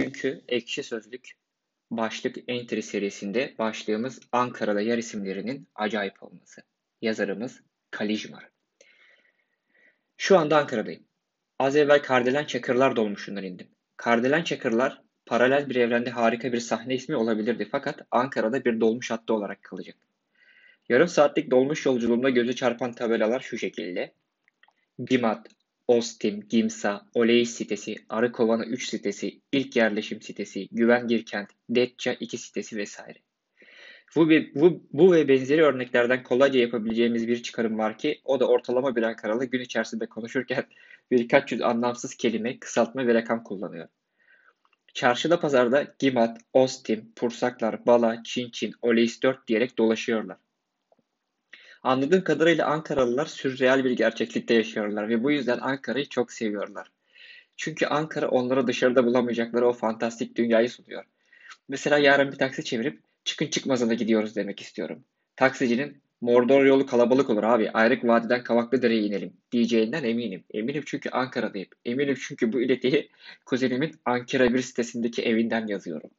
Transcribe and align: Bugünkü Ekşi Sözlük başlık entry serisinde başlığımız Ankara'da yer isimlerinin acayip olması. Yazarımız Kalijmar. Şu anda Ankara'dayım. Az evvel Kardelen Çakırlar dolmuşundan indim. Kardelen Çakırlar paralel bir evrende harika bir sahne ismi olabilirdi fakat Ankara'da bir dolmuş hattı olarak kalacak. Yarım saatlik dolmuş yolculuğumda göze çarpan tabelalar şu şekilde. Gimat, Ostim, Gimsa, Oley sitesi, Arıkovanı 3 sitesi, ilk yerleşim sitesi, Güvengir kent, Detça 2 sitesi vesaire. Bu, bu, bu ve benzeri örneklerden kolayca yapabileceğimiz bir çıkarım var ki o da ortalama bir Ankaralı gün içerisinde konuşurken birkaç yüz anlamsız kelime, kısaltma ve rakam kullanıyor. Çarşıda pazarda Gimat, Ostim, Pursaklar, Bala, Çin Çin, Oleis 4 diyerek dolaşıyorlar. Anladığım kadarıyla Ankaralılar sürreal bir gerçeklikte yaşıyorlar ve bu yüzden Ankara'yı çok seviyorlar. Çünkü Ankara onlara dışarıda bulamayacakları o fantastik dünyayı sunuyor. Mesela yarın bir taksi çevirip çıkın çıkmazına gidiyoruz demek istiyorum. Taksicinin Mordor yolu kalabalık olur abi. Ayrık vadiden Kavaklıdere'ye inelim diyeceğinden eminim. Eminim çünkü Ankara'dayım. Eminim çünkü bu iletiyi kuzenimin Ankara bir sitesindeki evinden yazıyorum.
Bugünkü 0.00 0.44
Ekşi 0.48 0.82
Sözlük 0.82 1.32
başlık 1.90 2.36
entry 2.48 2.82
serisinde 2.82 3.54
başlığımız 3.58 4.20
Ankara'da 4.32 4.80
yer 4.80 4.98
isimlerinin 4.98 5.68
acayip 5.74 6.22
olması. 6.22 6.62
Yazarımız 7.02 7.60
Kalijmar. 7.90 8.48
Şu 10.16 10.38
anda 10.38 10.58
Ankara'dayım. 10.58 11.02
Az 11.58 11.76
evvel 11.76 12.02
Kardelen 12.02 12.44
Çakırlar 12.44 12.96
dolmuşundan 12.96 13.44
indim. 13.44 13.68
Kardelen 13.96 14.42
Çakırlar 14.42 15.02
paralel 15.26 15.70
bir 15.70 15.76
evrende 15.76 16.10
harika 16.10 16.52
bir 16.52 16.60
sahne 16.60 16.94
ismi 16.94 17.16
olabilirdi 17.16 17.68
fakat 17.70 18.00
Ankara'da 18.10 18.64
bir 18.64 18.80
dolmuş 18.80 19.10
hattı 19.10 19.34
olarak 19.34 19.62
kalacak. 19.62 19.96
Yarım 20.88 21.08
saatlik 21.08 21.50
dolmuş 21.50 21.86
yolculuğumda 21.86 22.30
göze 22.30 22.52
çarpan 22.52 22.92
tabelalar 22.92 23.40
şu 23.40 23.58
şekilde. 23.58 24.14
Gimat, 24.98 25.48
Ostim, 25.88 26.40
Gimsa, 26.48 27.06
Oley 27.14 27.46
sitesi, 27.46 27.96
Arıkovanı 28.08 28.66
3 28.66 28.88
sitesi, 28.88 29.40
ilk 29.52 29.76
yerleşim 29.76 30.22
sitesi, 30.22 30.68
Güvengir 30.72 31.26
kent, 31.26 31.48
Detça 31.70 32.12
2 32.12 32.38
sitesi 32.38 32.76
vesaire. 32.76 33.18
Bu, 34.16 34.30
bu, 34.30 34.82
bu 34.92 35.12
ve 35.12 35.28
benzeri 35.28 35.62
örneklerden 35.62 36.22
kolayca 36.22 36.60
yapabileceğimiz 36.60 37.28
bir 37.28 37.42
çıkarım 37.42 37.78
var 37.78 37.98
ki 37.98 38.20
o 38.24 38.40
da 38.40 38.48
ortalama 38.48 38.96
bir 38.96 39.02
Ankaralı 39.02 39.44
gün 39.44 39.60
içerisinde 39.60 40.06
konuşurken 40.06 40.64
birkaç 41.10 41.52
yüz 41.52 41.62
anlamsız 41.62 42.14
kelime, 42.14 42.58
kısaltma 42.58 43.06
ve 43.06 43.14
rakam 43.14 43.44
kullanıyor. 43.44 43.88
Çarşıda 44.94 45.40
pazarda 45.40 45.94
Gimat, 45.98 46.38
Ostim, 46.52 47.12
Pursaklar, 47.16 47.86
Bala, 47.86 48.22
Çin 48.24 48.50
Çin, 48.50 48.74
Oleis 48.82 49.22
4 49.22 49.48
diyerek 49.48 49.78
dolaşıyorlar. 49.78 50.36
Anladığım 51.84 52.24
kadarıyla 52.24 52.66
Ankaralılar 52.66 53.26
sürreal 53.26 53.84
bir 53.84 53.90
gerçeklikte 53.90 54.54
yaşıyorlar 54.54 55.08
ve 55.08 55.22
bu 55.22 55.30
yüzden 55.30 55.58
Ankara'yı 55.58 56.08
çok 56.08 56.32
seviyorlar. 56.32 56.90
Çünkü 57.56 57.86
Ankara 57.86 58.28
onlara 58.28 58.66
dışarıda 58.66 59.06
bulamayacakları 59.06 59.68
o 59.68 59.72
fantastik 59.72 60.36
dünyayı 60.36 60.70
sunuyor. 60.70 61.04
Mesela 61.68 61.98
yarın 61.98 62.32
bir 62.32 62.36
taksi 62.36 62.64
çevirip 62.64 63.00
çıkın 63.24 63.46
çıkmazına 63.46 63.94
gidiyoruz 63.94 64.36
demek 64.36 64.60
istiyorum. 64.60 65.04
Taksicinin 65.36 66.02
Mordor 66.20 66.64
yolu 66.64 66.86
kalabalık 66.86 67.30
olur 67.30 67.42
abi. 67.42 67.70
Ayrık 67.70 68.04
vadiden 68.04 68.44
Kavaklıdere'ye 68.44 69.02
inelim 69.02 69.32
diyeceğinden 69.52 70.04
eminim. 70.04 70.44
Eminim 70.50 70.82
çünkü 70.86 71.10
Ankara'dayım. 71.10 71.68
Eminim 71.84 72.16
çünkü 72.20 72.52
bu 72.52 72.60
iletiyi 72.60 73.10
kuzenimin 73.46 73.94
Ankara 74.04 74.54
bir 74.54 74.60
sitesindeki 74.60 75.22
evinden 75.22 75.66
yazıyorum. 75.66 76.10